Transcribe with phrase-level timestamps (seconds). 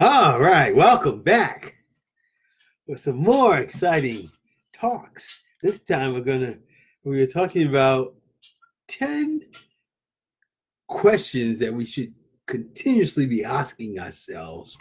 [0.00, 1.76] All right, welcome back
[2.88, 4.28] with some more exciting
[4.74, 5.40] talks.
[5.62, 6.56] This time we're gonna
[7.04, 8.16] we are talking about
[8.88, 9.42] 10
[10.88, 12.12] questions that we should
[12.48, 14.76] continuously be asking ourselves.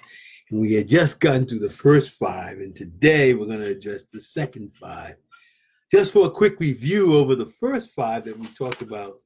[0.49, 4.19] And we had just gotten through the first five, and today we're to address the
[4.19, 5.17] second five.
[5.91, 9.21] Just for a quick review over the first five that we talked about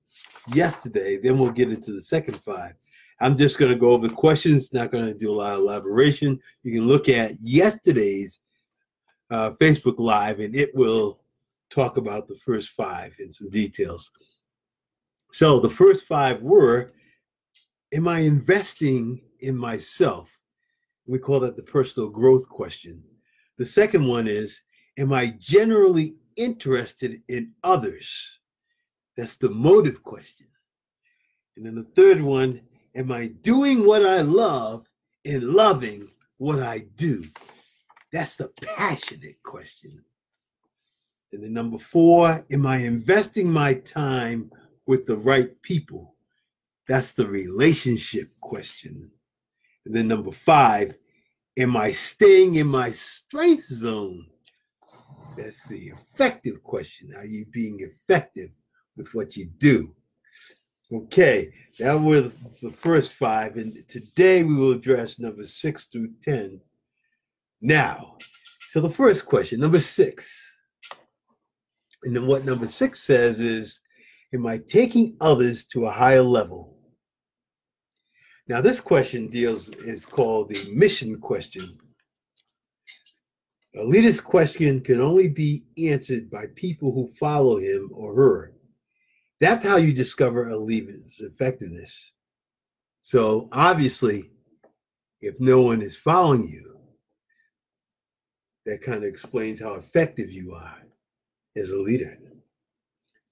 [0.54, 2.74] yesterday, then we'll get into the second five.
[3.20, 5.60] I'm just going to go over the questions, not going to do a lot of
[5.60, 6.40] elaboration.
[6.64, 8.40] You can look at yesterday's
[9.32, 11.20] uh, Facebook Live, and it will
[11.70, 14.12] talk about the first five in some details.
[15.32, 16.94] So the first five were
[17.94, 20.38] Am I investing in myself?
[21.06, 23.02] We call that the personal growth question.
[23.58, 24.62] The second one is
[24.98, 28.40] Am I generally interested in others?
[29.16, 30.48] That's the motive question.
[31.56, 32.62] And then the third one
[32.98, 34.90] Am I doing what I love
[35.24, 37.22] and loving what I do?
[38.12, 40.04] That's the passionate question.
[41.32, 44.50] And then number four, am I investing my time
[44.88, 46.16] with the right people?
[46.88, 49.12] That's the relationship question.
[49.86, 50.98] And then number five,
[51.56, 54.26] am I staying in my strength zone?
[55.38, 57.14] That's the effective question.
[57.16, 58.50] Are you being effective
[58.96, 59.94] with what you do?
[60.94, 63.58] Okay, that was the first five.
[63.58, 66.62] And today we will address number six through 10.
[67.62, 68.18] Now,
[68.70, 70.54] so the first question, number six.
[72.04, 73.82] And then what number six says is,
[74.34, 76.78] Am I taking others to a higher level?
[78.50, 81.78] Now, this question deals is called the mission question.
[83.78, 88.54] A leader's question can only be answered by people who follow him or her.
[89.40, 92.12] That's how you discover a leader's effectiveness.
[93.02, 94.32] So, obviously,
[95.22, 96.80] if no one is following you,
[98.66, 100.78] that kind of explains how effective you are
[101.56, 102.18] as a leader.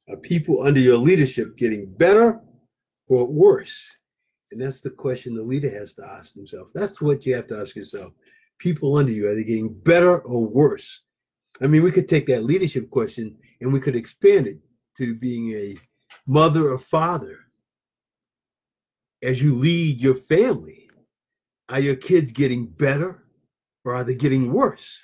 [0.10, 2.40] Are people under your leadership getting better
[3.08, 3.92] or worse?
[4.52, 6.70] And that's the question the leader has to ask himself.
[6.74, 8.14] That's what you have to ask yourself.
[8.60, 11.02] People under you, are they getting better or worse?
[11.62, 14.60] I mean, we could take that leadership question and we could expand it
[14.98, 15.76] to being a
[16.26, 17.40] mother or father.
[19.22, 20.90] As you lead your family,
[21.70, 23.24] are your kids getting better
[23.84, 25.00] or are they getting worse?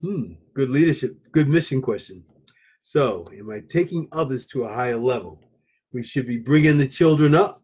[0.00, 2.24] Hmm, good leadership, good mission question.
[2.82, 5.42] So, am I taking others to a higher level?
[5.92, 7.62] We should be bringing the children up,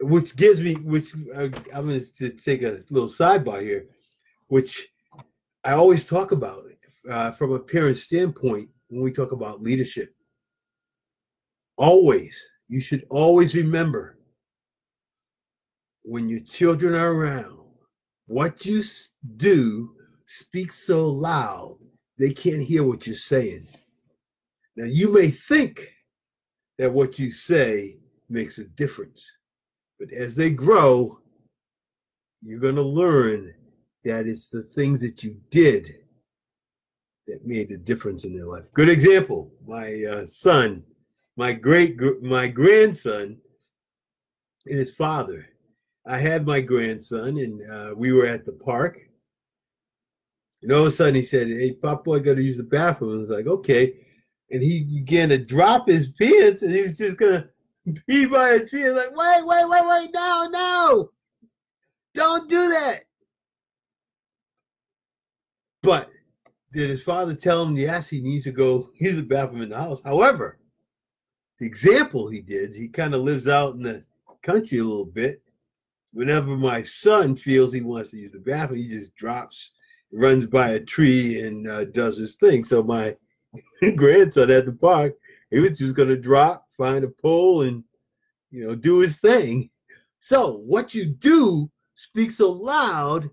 [0.00, 3.86] which gives me, which uh, I'm going to take a little sidebar here,
[4.48, 4.88] which
[5.64, 6.62] I always talk about
[7.08, 10.14] uh, from a parent standpoint when we talk about leadership.
[11.76, 14.18] Always, you should always remember
[16.04, 17.58] when your children are around,
[18.26, 18.82] what you
[19.36, 19.94] do
[20.26, 21.78] speaks so loud
[22.18, 23.66] they can't hear what you're saying.
[24.76, 25.88] Now, you may think
[26.78, 27.96] that what you say
[28.28, 29.24] makes a difference,
[29.98, 31.18] but as they grow,
[32.42, 33.54] you're going to learn
[34.04, 35.94] that it's the things that you did
[37.26, 38.72] that made the difference in their life.
[38.72, 40.82] Good example my uh, son,
[41.36, 43.38] my great, my grandson,
[44.66, 45.46] and his father.
[46.06, 48.98] I had my grandson, and uh, we were at the park.
[50.62, 53.18] And all of a sudden, he said, "Hey, Pop boy, got to use the bathroom."
[53.18, 53.94] I was like, "Okay."
[54.52, 57.48] and he began to drop his pants and he was just gonna
[58.06, 58.84] pee by a tree.
[58.84, 61.10] I was like, wait, wait, wait, wait, no, no,
[62.14, 63.04] don't do that.
[65.82, 66.10] But
[66.72, 69.78] did his father tell him, yes, he needs to go use the bathroom in the
[69.78, 70.00] house?
[70.04, 70.58] However,
[71.62, 74.04] example he did, he kind of lives out in the
[74.42, 75.42] country a little bit.
[76.12, 79.72] Whenever my son feels he wants to use the bathroom, he just drops,
[80.12, 82.64] runs by a tree, and uh, does his thing.
[82.64, 83.16] So my
[83.96, 85.14] grandson at the park,
[85.50, 87.82] he was just going to drop, find a pole, and
[88.50, 89.70] you know do his thing.
[90.20, 93.30] So what you do speaks so loud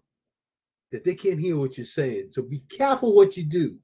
[0.92, 2.30] that they can't hear what you're saying.
[2.32, 3.78] So be careful what you do.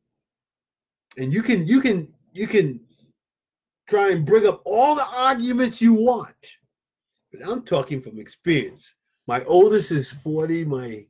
[1.18, 2.80] And you can you can you can
[3.88, 6.36] try and bring up all the arguments you want.
[7.32, 8.94] But I'm talking from experience.
[9.28, 11.06] My oldest is 40, my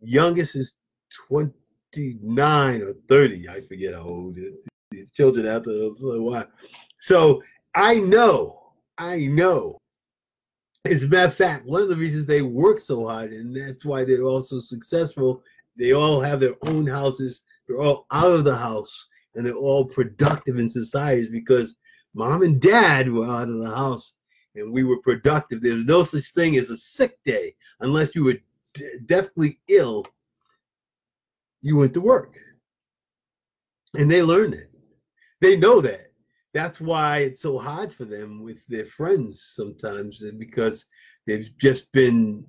[0.00, 0.74] youngest is
[1.28, 3.48] 29 or 30.
[3.48, 4.38] I forget how old
[4.90, 6.46] these children after a while.
[7.00, 7.42] So
[7.74, 9.78] I know, I know.
[10.84, 13.84] As a matter of fact, one of the reasons they work so hard, and that's
[13.84, 15.42] why they're all so successful,
[15.76, 19.84] they all have their own houses, they're all out of the house, and they're all
[19.84, 21.74] productive in society is because
[22.14, 24.14] mom and dad were out of the house
[24.54, 25.60] and we were productive.
[25.60, 28.36] There's no such thing as a sick day unless you were
[28.74, 30.06] d- deathly ill.
[31.62, 32.38] You went to work,
[33.94, 34.70] and they learned it.
[35.40, 36.12] They know that.
[36.52, 40.86] That's why it's so hard for them with their friends sometimes, because
[41.26, 42.44] they've just been.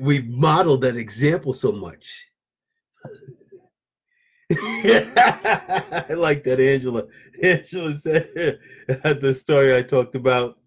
[0.00, 2.26] We've modeled that example so much.
[4.52, 7.04] I like that, Angela.
[7.42, 10.58] Angela said the story I talked about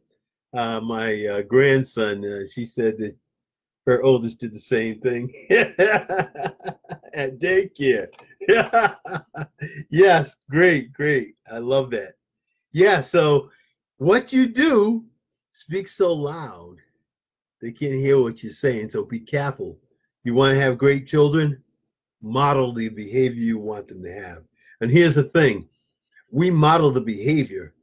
[0.53, 2.25] uh, my uh, grandson.
[2.25, 3.15] Uh, she said that
[3.85, 8.07] her oldest did the same thing at daycare.
[9.89, 11.35] yes, great, great.
[11.51, 12.13] I love that.
[12.71, 13.49] Yeah, so
[13.97, 15.05] what you do
[15.51, 16.77] speaks so loud
[17.61, 18.89] they can't hear what you're saying.
[18.89, 19.77] So be careful.
[20.23, 21.63] You want to have great children?
[22.27, 24.43] Model the behavior you want them to have.
[24.81, 25.67] And here's the thing
[26.31, 27.73] we model the behavior.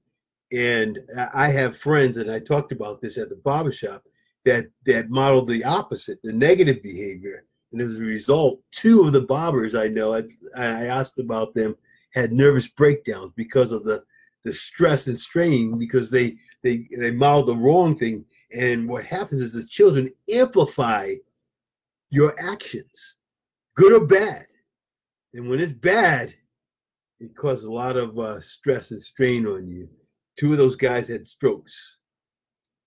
[0.52, 0.98] And
[1.34, 4.04] I have friends, and I talked about this at the barbershop,
[4.44, 7.44] that that modeled the opposite, the negative behavior.
[7.72, 10.22] And as a result, two of the barbers I know, I,
[10.56, 11.74] I asked about them,
[12.12, 14.04] had nervous breakdowns because of the
[14.44, 18.24] the stress and strain because they they they modeled the wrong thing.
[18.52, 21.14] And what happens is the children amplify
[22.10, 23.13] your actions
[23.74, 24.46] good or bad.
[25.34, 26.34] And when it's bad,
[27.20, 29.88] it causes a lot of uh, stress and strain on you.
[30.38, 31.98] Two of those guys had strokes.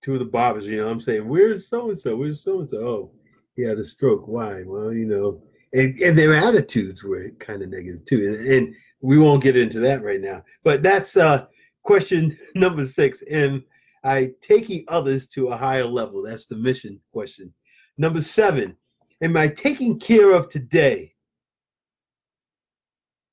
[0.02, 2.16] Two of the barbers, you know, I'm saying, where's so and so?
[2.16, 2.76] Where's so and so?
[2.78, 3.12] Oh,
[3.56, 4.28] he had a stroke.
[4.28, 4.62] Why?
[4.64, 5.42] Well, you know,
[5.72, 8.38] and, and their attitudes were kind of negative too.
[8.38, 10.44] And, and we won't get into that right now.
[10.62, 11.46] But that's uh,
[11.82, 13.22] question number six.
[13.22, 13.62] And
[14.04, 16.22] I taking others to a higher level.
[16.22, 17.52] That's the mission question.
[17.98, 18.76] Number seven,
[19.20, 21.14] am I taking care of today?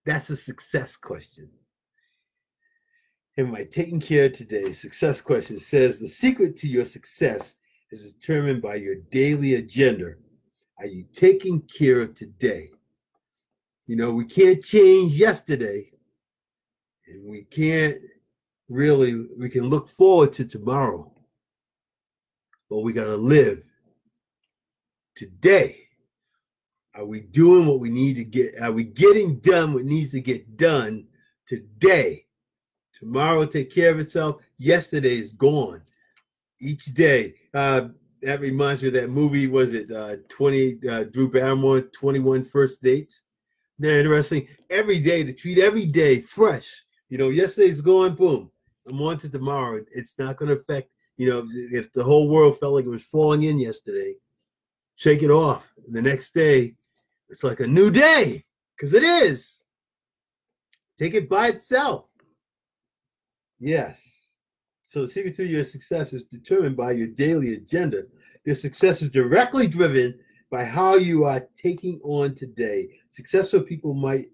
[0.05, 1.49] That's a success question.
[3.37, 4.71] Am I taking care of today?
[4.71, 7.55] Success question says the secret to your success
[7.91, 10.13] is determined by your daily agenda.
[10.79, 12.71] Are you taking care of today?
[13.87, 15.91] You know, we can't change yesterday,
[17.07, 17.97] and we can't
[18.69, 21.11] really, we can look forward to tomorrow,
[22.69, 23.63] but we got to live
[25.15, 25.81] today?
[26.95, 28.59] Are we doing what we need to get?
[28.61, 31.05] Are we getting done what needs to get done
[31.47, 32.25] today?
[32.97, 34.41] Tomorrow will take care of itself.
[34.57, 35.81] Yesterday is gone.
[36.61, 37.35] Each day.
[37.53, 37.89] Uh,
[38.21, 39.47] that reminds me of that movie.
[39.47, 43.21] Was it uh, 20 uh, Drew Barrymore, 21 First Dates?
[43.77, 44.47] Now, interesting.
[44.69, 46.85] Every day to treat every day fresh.
[47.09, 48.49] You know, yesterday's gone, boom.
[48.87, 49.83] I'm on to tomorrow.
[49.91, 52.89] It's not going to affect, you know, if, if the whole world felt like it
[52.89, 54.15] was falling in yesterday,
[54.95, 55.71] shake it off.
[55.91, 56.75] The next day,
[57.29, 58.43] it's like a new day
[58.75, 59.59] because it is.
[60.97, 62.05] Take it by itself.
[63.59, 64.35] Yes.
[64.87, 68.03] So the secret to your success is determined by your daily agenda.
[68.45, 70.17] Your success is directly driven
[70.49, 72.87] by how you are taking on today.
[73.09, 74.27] Successful people might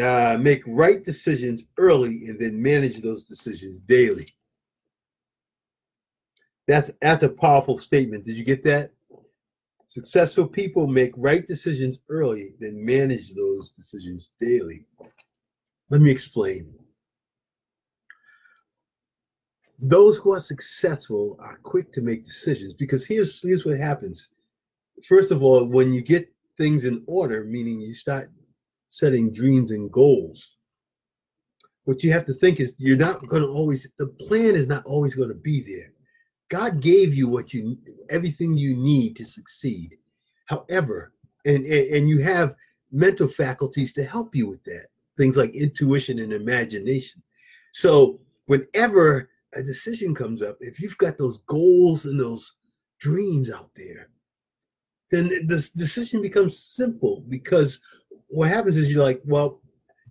[0.00, 4.26] uh, make right decisions early and then manage those decisions daily.
[6.66, 8.24] That's that's a powerful statement.
[8.24, 8.92] Did you get that?
[9.90, 14.84] Successful people make right decisions early, then manage those decisions daily.
[15.88, 16.72] Let me explain.
[19.80, 24.28] Those who are successful are quick to make decisions because here's, here's what happens.
[25.08, 28.30] First of all, when you get things in order, meaning you start
[28.90, 30.54] setting dreams and goals,
[31.82, 34.84] what you have to think is you're not going to always, the plan is not
[34.86, 35.92] always going to be there
[36.50, 37.78] God gave you what you
[38.10, 39.96] everything you need to succeed.
[40.46, 41.12] However,
[41.46, 42.54] and, and, and you have
[42.92, 44.88] mental faculties to help you with that.
[45.16, 47.22] Things like intuition and imagination.
[47.72, 52.54] So whenever a decision comes up, if you've got those goals and those
[52.98, 54.10] dreams out there,
[55.10, 57.80] then this decision becomes simple because
[58.28, 59.60] what happens is you're like, well,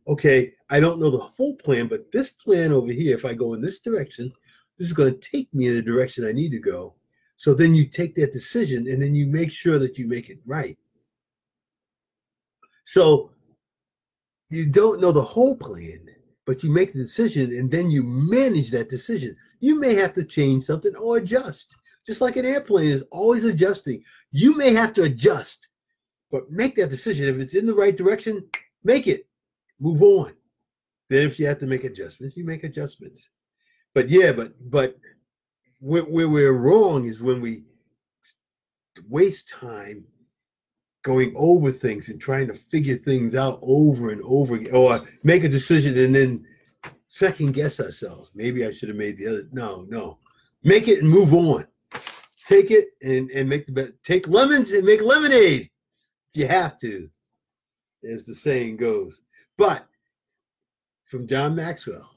[0.08, 3.54] okay, I don't know the full plan, but this plan over here, if I go
[3.54, 4.32] in this direction,
[4.80, 6.96] this is going to take me in the direction I need to go.
[7.36, 10.40] So then you take that decision and then you make sure that you make it
[10.46, 10.78] right.
[12.86, 13.32] So
[14.50, 16.00] you don't know the whole plan,
[16.46, 19.36] but you make the decision and then you manage that decision.
[19.60, 21.76] You may have to change something or adjust.
[22.08, 24.02] Just like an airplane is always adjusting.
[24.32, 25.68] You may have to adjust,
[26.32, 27.28] but make that decision.
[27.28, 28.48] If it's in the right direction,
[28.84, 29.28] make it.
[29.80, 30.34] Move on.
[31.10, 33.30] Then if you have to make adjustments, you make adjustments
[33.94, 34.98] but yeah, but but
[35.80, 37.64] where, where we're wrong is when we
[39.08, 40.06] waste time
[41.04, 45.44] going over things and trying to figure things out over and over again, or make
[45.44, 46.46] a decision and then
[47.08, 48.32] second guess ourselves.
[48.36, 49.48] Maybe I should have made the other.
[49.52, 50.20] No, no.
[50.64, 51.66] make it and move on.
[52.48, 53.94] Take it and, and make the best.
[54.04, 55.70] Take lemons and make lemonade
[56.34, 57.10] if you have to,
[58.10, 59.22] as the saying goes.
[59.58, 59.86] But
[61.04, 62.10] from John Maxwell,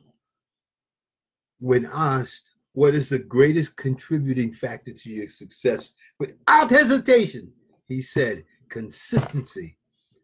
[1.63, 7.53] when asked what is the greatest contributing factor to your success, without hesitation,
[7.87, 9.77] he said consistency.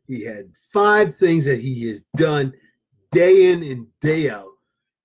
[0.07, 2.52] He had five things that he has done
[3.12, 4.49] day in and day out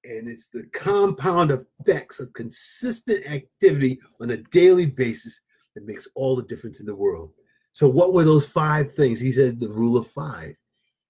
[0.05, 5.39] and it's the compound effects of consistent activity on a daily basis
[5.75, 7.31] that makes all the difference in the world.
[7.71, 9.19] So, what were those five things?
[9.19, 10.55] He said the rule of five.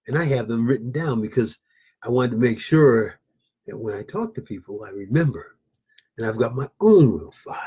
[0.08, 1.58] And I have them written down because
[2.04, 3.20] I wanted to make sure
[3.68, 5.58] that when I talk to people, I remember.
[6.18, 7.58] And I've got my own rule five.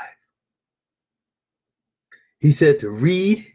[2.39, 3.45] He said to read,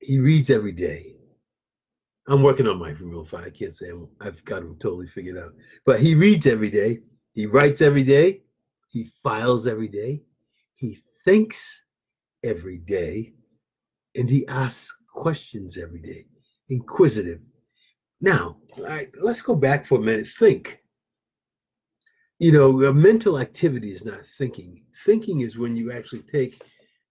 [0.00, 1.14] he reads every day.
[2.26, 3.46] I'm working on my rule five.
[3.46, 3.90] I can't say
[4.20, 5.52] i have got him totally figured out.
[5.86, 7.00] But he reads every day.
[7.32, 8.42] He writes every day.
[8.88, 10.22] He files every day.
[10.74, 11.82] He thinks
[12.44, 13.32] every day.
[14.14, 16.26] And he asks questions every day.
[16.68, 17.40] Inquisitive.
[18.20, 18.58] Now,
[19.20, 20.26] let's go back for a minute.
[20.26, 20.77] Think.
[22.38, 24.84] You know, mental activity is not thinking.
[25.04, 26.62] Thinking is when you actually take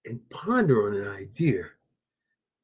[0.05, 1.65] and ponder on an idea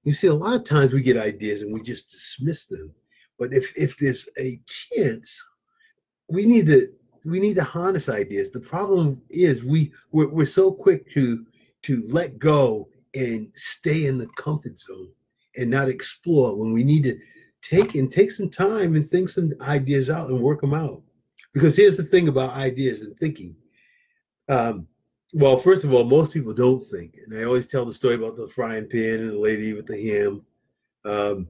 [0.03, 2.93] you see, a lot of times we get ideas and we just dismiss them.
[3.39, 5.43] But if if there's a chance,
[6.29, 6.89] we need to
[7.25, 8.51] we need to harness ideas.
[8.51, 11.46] The problem is we we're, we're so quick to
[11.84, 15.10] to let go and stay in the comfort zone
[15.55, 17.17] and not explore when we need to
[17.62, 21.01] take and take some time and think some ideas out and work them out.
[21.54, 23.56] Because here's the thing about ideas and thinking.
[24.50, 24.88] Um,
[25.34, 28.36] well, first of all, most people don't think, and I always tell the story about
[28.36, 30.46] the frying pan and the lady with the ham.
[31.06, 31.48] Um,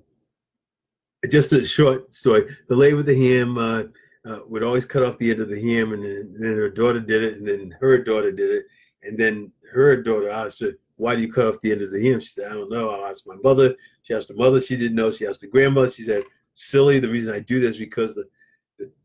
[1.30, 2.56] just a short story.
[2.70, 3.84] The lady with the ham uh,
[4.26, 7.00] uh, would always cut off the end of the ham, and then, then, her daughter
[7.00, 8.66] did it, and then her daughter did it,
[9.04, 12.10] and then her daughter asked her, "Why do you cut off the end of the
[12.10, 12.90] ham?" She said, "I don't know.
[12.90, 13.76] I asked my mother.
[14.04, 14.62] She asked her mother.
[14.62, 15.12] She didn't know.
[15.12, 15.92] She asked her grandmother.
[15.92, 17.00] She said, silly.
[17.00, 18.28] The reason I do this is because the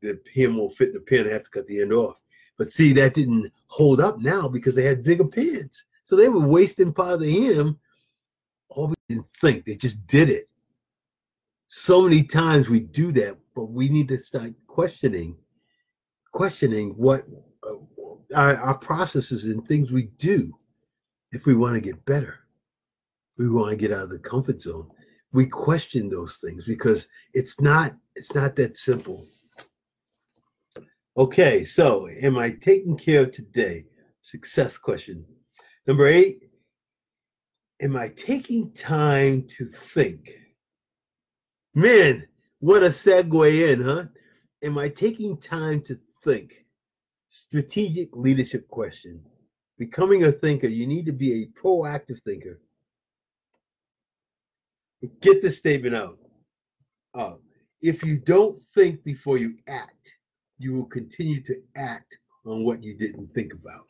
[0.00, 1.26] the, ham won't fit in the pin.
[1.26, 2.20] I have to cut the end off."
[2.56, 5.85] But see, that didn't hold up now because they had bigger pins.
[6.02, 7.78] So they were wasting part of the ham.
[8.68, 10.49] All we didn't think, they just did it.
[11.68, 15.37] So many times we do that, but we need to start questioning,
[16.32, 17.26] questioning what
[17.62, 17.75] uh,
[18.35, 20.52] our, our processes and things we do
[21.32, 22.40] if we want to get better.
[23.37, 24.88] We want to get out of the comfort zone.
[25.32, 29.26] We question those things because it's not it's not that simple.
[31.18, 33.87] Okay, so am I taking care of today?
[34.20, 35.25] Success question.
[35.84, 36.44] Number eight,
[37.82, 40.30] am I taking time to think?
[41.75, 42.25] Man,
[42.60, 44.04] what a segue in, huh?
[44.62, 46.64] Am I taking time to think?
[47.30, 49.20] Strategic leadership question.
[49.76, 52.60] Becoming a thinker, you need to be a proactive thinker.
[55.20, 56.18] Get the statement out.
[57.12, 57.38] Uh,
[57.82, 60.17] if you don't think before you act,
[60.58, 63.86] you will continue to act on what you didn't think about.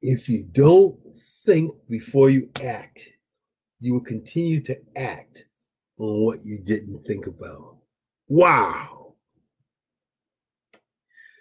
[0.00, 0.98] If you don't
[1.44, 3.08] think before you act,
[3.80, 5.44] you will continue to act
[5.98, 7.76] on what you didn't think about.
[8.28, 9.14] Wow.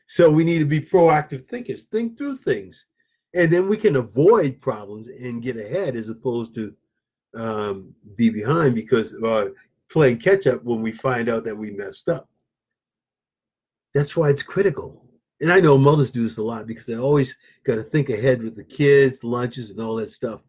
[0.08, 2.86] So we need to be proactive thinkers, think through things,
[3.34, 6.76] and then we can avoid problems and get ahead as opposed to
[7.34, 9.50] um, be behind because uh,
[9.90, 12.28] playing catch up when we find out that we messed up.
[13.94, 15.06] That's why it's critical.
[15.42, 18.44] And I know mothers do this a lot because they always got to think ahead
[18.44, 20.42] with the kids, lunches, and all that stuff.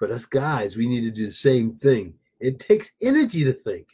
[0.00, 2.14] But us guys, we need to do the same thing.
[2.40, 3.86] It takes energy to think.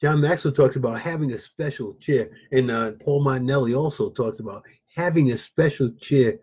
[0.00, 4.64] John Maxwell talks about having a special chair, and uh, Paul Martinelli also talks about
[4.94, 6.38] having a special chair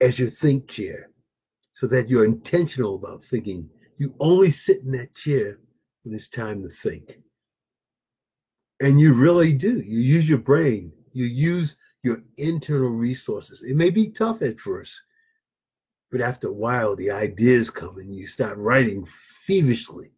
[0.00, 1.10] as your think chair,
[1.72, 3.68] so that you're intentional about thinking.
[3.98, 5.58] You only sit in that chair
[6.02, 7.18] when it's time to think.
[8.80, 9.80] And you really do.
[9.80, 13.62] You use your brain, you use your internal resources.
[13.62, 15.00] It may be tough at first,
[16.10, 19.06] but after a while, the ideas come and you start writing
[19.46, 20.10] feverishly.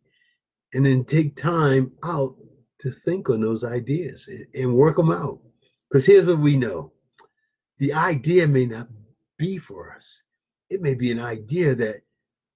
[0.74, 2.36] And then take time out
[2.80, 5.40] to think on those ideas and work them out.
[5.88, 6.92] Because here's what we know
[7.78, 8.88] the idea may not
[9.38, 10.22] be for us,
[10.70, 12.02] it may be an idea that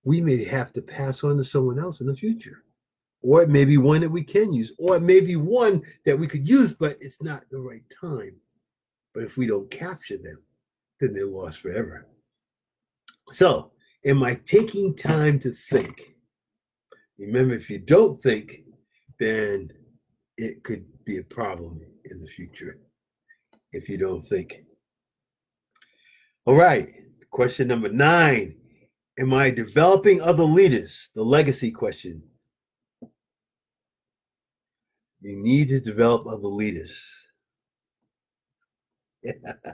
[0.04, 2.64] we may have to pass on to someone else in the future
[3.22, 6.18] or it may be one that we can use, or it may be one that
[6.18, 8.40] we could use, but it's not the right time.
[9.14, 10.42] But if we don't capture them,
[11.00, 12.06] then they're lost forever.
[13.30, 13.72] So,
[14.04, 16.14] am I taking time to think?
[17.18, 18.64] Remember, if you don't think,
[19.18, 19.70] then
[20.38, 22.78] it could be a problem in the future
[23.72, 24.64] if you don't think.
[26.46, 26.90] All right.
[27.30, 28.56] Question number nine.
[29.18, 31.10] Am I developing other leaders?
[31.14, 32.22] The legacy question.
[35.20, 37.04] You need to develop other leaders.
[39.22, 39.32] Yeah.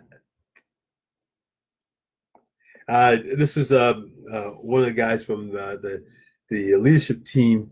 [2.88, 4.00] Uh, this was uh,
[4.32, 6.04] uh, one of the guys from the, the,
[6.50, 7.68] the leadership team,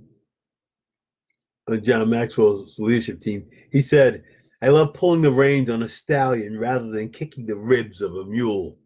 [1.71, 3.49] uh, John Maxwell's leadership team.
[3.71, 4.25] He said,
[4.61, 8.25] I love pulling the reins on a stallion rather than kicking the ribs of a
[8.25, 8.77] mule.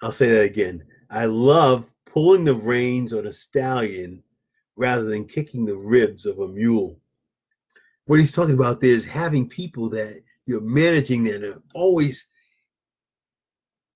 [0.00, 0.82] I'll say that again.
[1.10, 4.22] I love pulling the reins on a stallion
[4.76, 7.01] rather than kicking the ribs of a mule.
[8.06, 12.26] What he's talking about there is having people that you're managing that are always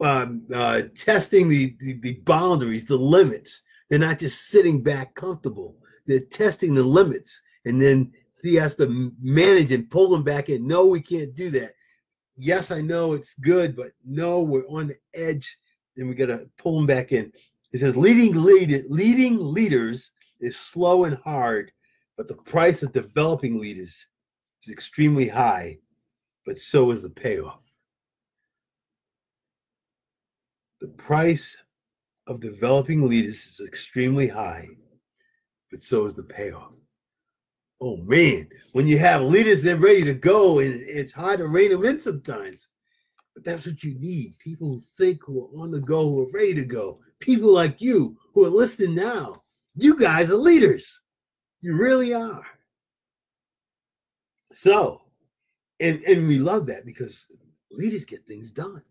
[0.01, 3.63] um, uh, testing the, the, the boundaries, the limits.
[3.89, 5.77] They're not just sitting back comfortable.
[6.07, 10.67] They're testing the limits, and then he has to manage and pull them back in.
[10.67, 11.75] No, we can't do that.
[12.37, 15.57] Yes, I know it's good, but no, we're on the edge,
[15.97, 17.33] and we got to pull them back in.
[17.73, 20.11] It says leading lead, leading leaders
[20.41, 21.73] is slow and hard,
[22.17, 24.07] but the price of developing leaders
[24.63, 25.79] is extremely high,
[26.45, 27.61] but so is the payoff.
[30.81, 31.57] The price
[32.27, 34.69] of developing leaders is extremely high,
[35.71, 36.73] but so is the payoff.
[37.81, 41.47] Oh man, when you have leaders that are ready to go, and it's hard to
[41.47, 42.69] rein them in sometimes.
[43.35, 44.39] But that's what you need.
[44.39, 47.01] People who think, who are on the go, who are ready to go.
[47.21, 49.35] People like you who are listening now.
[49.75, 50.87] You guys are leaders.
[51.61, 52.43] You really are.
[54.53, 55.03] So,
[55.81, 57.27] and, and we love that because
[57.71, 58.83] leaders get things done.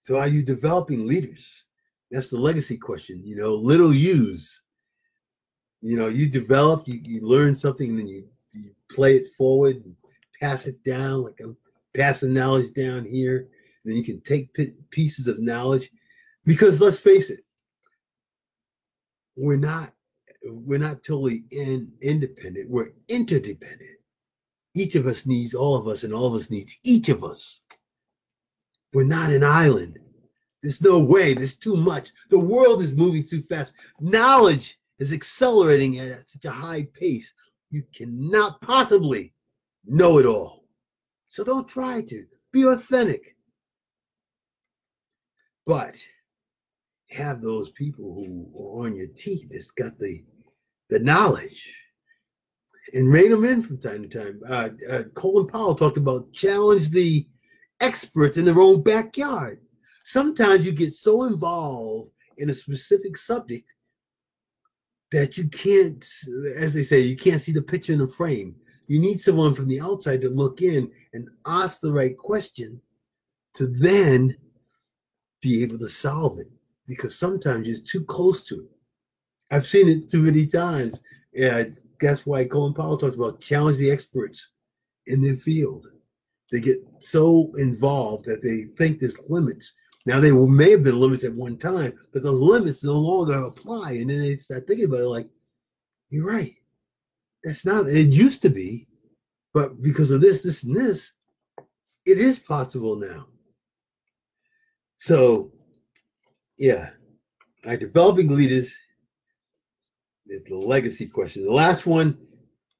[0.00, 1.64] So are you developing leaders?
[2.10, 3.22] That's the legacy question.
[3.24, 4.60] You know, little use.
[5.80, 9.76] You know, you develop, you, you learn something, and then you, you play it forward
[9.76, 9.96] and
[10.40, 11.22] pass it down.
[11.22, 11.56] Like um, I'm
[11.94, 13.48] passing knowledge down here.
[13.84, 15.90] Then you can take p- pieces of knowledge.
[16.44, 17.40] Because let's face it,
[19.36, 19.92] we're not
[20.44, 22.70] we're not totally in, independent.
[22.70, 23.98] We're interdependent.
[24.74, 27.60] Each of us needs all of us, and all of us needs each of us.
[28.92, 29.98] We're not an island.
[30.62, 31.34] There's no way.
[31.34, 32.10] There's too much.
[32.30, 33.74] The world is moving too fast.
[34.00, 37.32] Knowledge is accelerating at such a high pace.
[37.70, 39.34] You cannot possibly
[39.84, 40.64] know it all.
[41.28, 42.26] So don't try to.
[42.52, 43.36] Be authentic.
[45.66, 45.96] But
[47.12, 50.24] have those people who are on your team that's got the
[50.88, 51.72] the knowledge
[52.94, 54.40] and rein them in from time to time.
[54.46, 57.26] Uh, uh, Colin Powell talked about challenge the
[57.80, 59.60] experts in their own backyard.
[60.04, 63.72] Sometimes you get so involved in a specific subject
[65.12, 66.04] that you can't,
[66.56, 68.54] as they say, you can't see the picture in the frame.
[68.88, 72.80] You need someone from the outside to look in and ask the right question
[73.54, 74.36] to then
[75.40, 76.50] be able to solve it
[76.96, 78.70] because sometimes you're too close to it.
[79.50, 81.02] I've seen it too many times.
[81.38, 84.48] And that's why Colin Powell talks about challenge the experts
[85.06, 85.86] in their field.
[86.50, 89.74] They get so involved that they think there's limits.
[90.04, 93.92] Now they may have been limits at one time, but those limits no longer apply.
[93.92, 95.28] And then they start thinking about it like,
[96.10, 96.54] you're right.
[97.44, 98.86] That's not it used to be,
[99.54, 101.12] but because of this, this, and this,
[102.04, 103.26] it is possible now.
[104.98, 105.52] So
[106.58, 106.90] yeah,
[107.66, 108.76] I developing leaders
[110.26, 111.44] the legacy question.
[111.44, 112.16] The last one,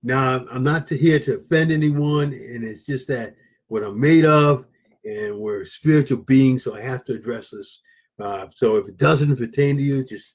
[0.02, 3.34] now I'm not here to offend anyone, and it's just that
[3.68, 4.66] what I'm made of,
[5.04, 7.80] and we're spiritual beings, so I have to address this.
[8.20, 10.34] Uh, so if it doesn't pertain to you, just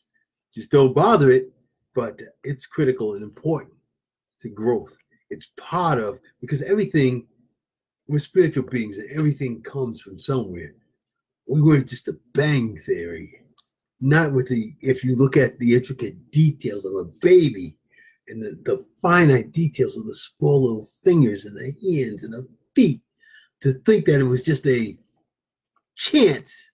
[0.54, 1.52] just don't bother it.
[1.94, 3.74] But it's critical and important
[4.42, 4.96] to growth.
[5.30, 7.28] It's part of because everything
[8.08, 10.74] we're spiritual beings, and everything comes from somewhere.
[11.48, 13.42] We were just a bang theory,
[14.02, 14.74] not with the.
[14.82, 17.78] If you look at the intricate details of a baby,
[18.28, 22.48] and the, the finite details of the small little fingers and the hands and the
[22.76, 23.02] feet
[23.62, 24.98] to think that it was just a
[25.96, 26.72] chance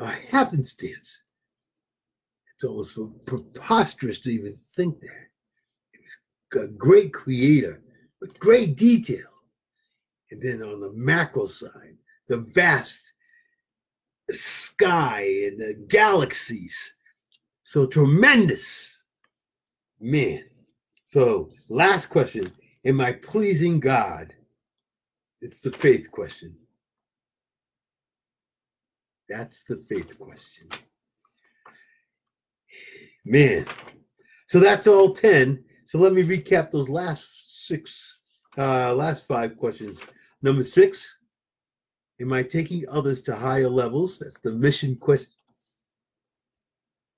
[0.00, 1.22] a happenstance.
[2.54, 5.26] It's almost preposterous to even think that.
[5.92, 6.00] It
[6.54, 7.82] was a great creator
[8.20, 9.26] with great detail.
[10.30, 11.96] And then on the macro side,
[12.28, 13.12] the vast
[14.34, 16.94] sky and the galaxies.
[17.62, 18.96] So tremendous.
[20.00, 20.44] Man.
[21.04, 22.50] So, last question
[22.84, 24.32] Am I pleasing God?
[25.42, 26.56] It's the faith question.
[29.28, 30.68] That's the faith question.
[33.24, 33.66] Man.
[34.48, 35.62] So that's all 10.
[35.84, 38.16] So let me recap those last six,
[38.56, 40.00] uh, last five questions.
[40.42, 41.18] Number six,
[42.20, 44.18] Am I taking others to higher levels?
[44.18, 45.32] That's the mission question.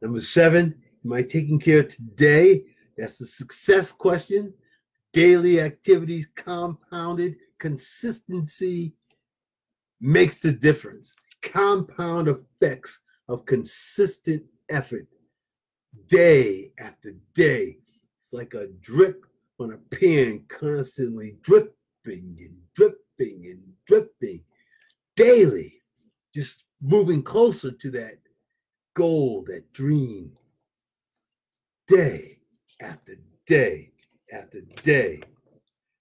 [0.01, 2.65] Number seven, am I taking care today?
[2.97, 4.55] That's the success question.
[5.13, 8.95] Daily activities compounded, consistency
[10.01, 11.13] makes the difference.
[11.43, 15.07] Compound effects of consistent effort
[16.07, 17.79] day after day.
[18.17, 19.25] It's like a drip
[19.59, 21.75] on a pan, constantly dripping
[22.07, 24.45] and dripping and dripping
[25.17, 25.81] daily,
[26.35, 28.15] just moving closer to that
[28.95, 30.33] goal, that dream,
[31.89, 32.39] day
[32.81, 33.15] after
[33.47, 33.93] day
[34.33, 35.23] after day.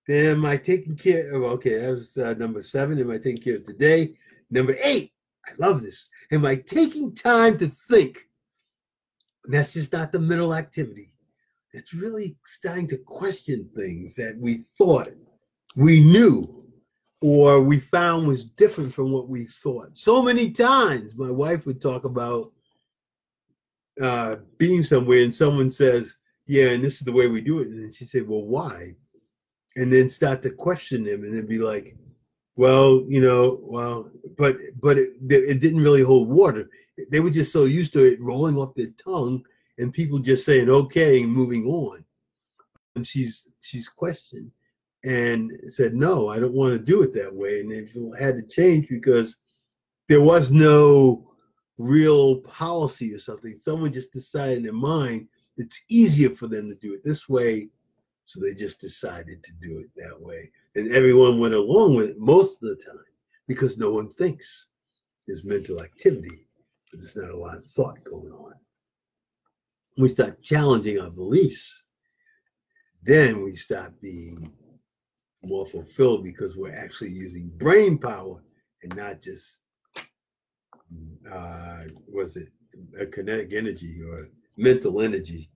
[0.08, 3.00] Then am I taking care of, okay, that was uh, number seven.
[3.00, 4.16] Am I taking care of today?
[4.50, 5.12] Number eight,
[5.46, 6.08] I love this.
[6.32, 8.28] Am I taking time to think?
[9.46, 11.14] And that's just not the mental activity.
[11.74, 15.12] It's really starting to question things that we thought
[15.76, 16.61] we knew
[17.22, 19.96] or we found was different from what we thought.
[19.96, 22.52] So many times my wife would talk about
[24.02, 26.16] uh, being somewhere and someone says,
[26.48, 27.68] Yeah, and this is the way we do it.
[27.68, 28.96] And she said, Well, why?
[29.76, 31.96] And then start to question them and then be like,
[32.56, 36.70] Well, you know, well, but but it, it didn't really hold water.
[37.12, 39.44] They were just so used to it rolling off their tongue
[39.78, 42.04] and people just saying okay and moving on.
[42.96, 44.52] And she's she's questioned
[45.04, 47.62] and said, No, I don't want to do it that way.
[47.62, 49.38] And they had to change because
[50.08, 51.32] there was no
[51.78, 53.58] real policy or something.
[53.60, 57.70] Someone just decided in their mind it's easier for them to do it this way.
[58.26, 60.52] So they just decided to do it that way.
[60.76, 63.04] And everyone went along with it most of the time
[63.48, 64.68] because no one thinks.
[65.28, 66.48] There's mental activity,
[66.90, 68.54] but there's not a lot of thought going on.
[69.98, 71.84] we start challenging our beliefs,
[73.04, 74.52] then we start being
[75.44, 78.42] more fulfilled because we're actually using brain power
[78.84, 79.60] and not just
[81.32, 82.50] uh was it
[83.00, 85.50] a kinetic energy or mental energy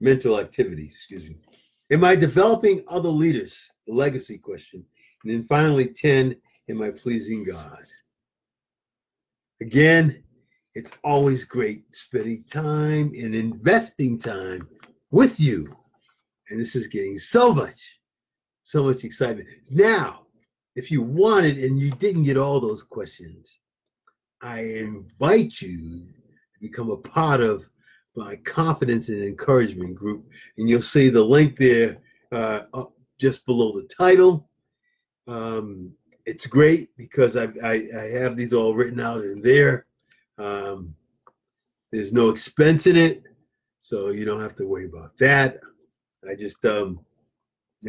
[0.00, 1.36] mental activity excuse me.
[1.90, 3.70] Am i developing other leaders?
[3.86, 4.84] The legacy question.
[5.22, 6.36] And then finally 10
[6.70, 7.84] am i pleasing god?
[9.60, 10.22] Again
[10.74, 14.68] it's always great spending time and investing time
[15.10, 15.76] with you.
[16.50, 18.00] And this is getting so much
[18.64, 19.48] so much excitement.
[19.70, 20.22] Now,
[20.74, 23.58] if you wanted and you didn't get all those questions,
[24.42, 27.68] I invite you to become a part of
[28.16, 30.24] my confidence and encouragement group.
[30.58, 31.98] And you'll see the link there
[32.32, 34.48] uh, up just below the title.
[35.28, 35.92] Um,
[36.26, 39.86] it's great because I, I, I, have these all written out in there.
[40.38, 40.94] Um,
[41.92, 43.22] there's no expense in it,
[43.80, 45.60] so you don't have to worry about that.
[46.28, 47.00] I just um,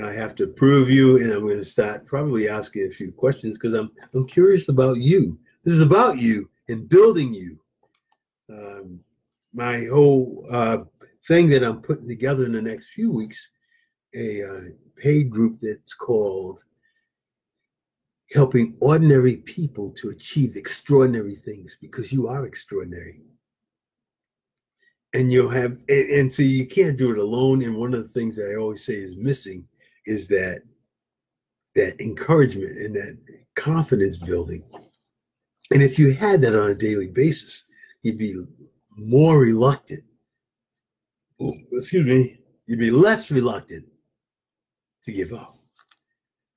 [0.04, 3.58] I have to approve you, and I'm going to start probably asking a few questions
[3.58, 5.40] because I'm I'm curious about you.
[5.64, 7.60] This is about you and building you.
[8.50, 9.00] Um,
[9.54, 10.80] my whole uh,
[11.28, 13.52] thing that I'm putting together in the next few weeks,
[14.14, 14.62] a uh,
[14.98, 16.64] paid group that's called
[18.34, 23.22] helping ordinary people to achieve extraordinary things because you are extraordinary
[25.14, 28.10] and you'll have and, and, so you can't do it alone and one of the
[28.10, 29.66] things that i always say is missing
[30.06, 30.62] is that
[31.76, 33.18] that encouragement and that
[33.56, 34.64] confidence building.
[35.72, 37.66] And if you had that on a daily basis,
[38.04, 38.36] you'd be
[38.98, 40.04] more reluctant.
[41.72, 43.86] Excuse me, you'd be less reluctant
[45.04, 45.58] to give up.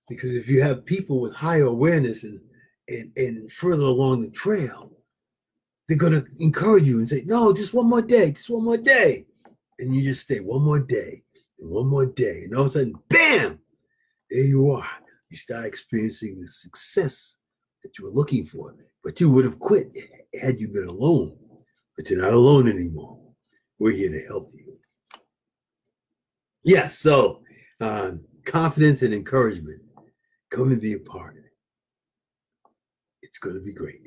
[0.08, 2.40] Because if you have people with higher awareness and
[2.88, 4.90] and, and further along the trail,
[5.86, 8.78] they're going to encourage you and say, No, just one more day, just one more
[8.78, 9.26] day.
[9.78, 11.22] And you just stay one more day
[11.58, 12.42] one more day.
[12.44, 13.58] And all of a sudden, bam,
[14.30, 14.88] there you are.
[15.30, 17.36] You start experiencing the success
[17.82, 18.74] that you were looking for.
[19.04, 19.94] But you would have quit
[20.40, 21.36] had you been alone.
[21.96, 23.18] But you're not alone anymore.
[23.78, 24.78] We're here to help you.
[26.64, 27.42] Yes, yeah, so
[27.80, 29.80] um, confidence and encouragement.
[30.50, 31.52] Come and be a part of it.
[33.22, 34.00] It's going to be great.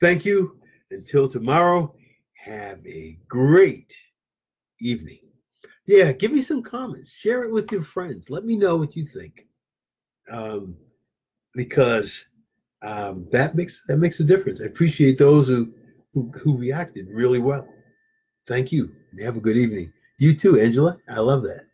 [0.00, 0.58] Thank you.
[0.90, 1.94] Until tomorrow,
[2.34, 3.94] have a great
[4.80, 5.21] evening.
[5.92, 7.12] Yeah, give me some comments.
[7.12, 8.30] Share it with your friends.
[8.30, 9.46] Let me know what you think.
[10.30, 10.74] Um,
[11.52, 12.24] because
[12.80, 14.62] um, that makes that makes a difference.
[14.62, 15.70] I appreciate those who,
[16.14, 17.68] who who reacted really well.
[18.46, 18.90] Thank you.
[19.10, 19.92] And have a good evening.
[20.18, 20.96] You too, Angela.
[21.10, 21.66] I love that.